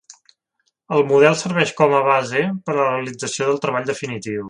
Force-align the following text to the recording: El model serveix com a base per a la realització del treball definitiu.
El 0.95 1.05
model 1.11 1.37
serveix 1.43 1.73
com 1.81 1.95
a 1.99 2.01
base 2.09 2.43
per 2.69 2.75
a 2.77 2.79
la 2.83 2.91
realització 2.91 3.51
del 3.53 3.65
treball 3.67 3.91
definitiu. 3.95 4.39